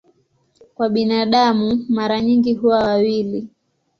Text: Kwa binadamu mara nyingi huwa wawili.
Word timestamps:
Kwa 0.75 0.89
binadamu 0.89 1.85
mara 1.89 2.21
nyingi 2.21 2.53
huwa 2.53 2.77
wawili. 2.83 3.49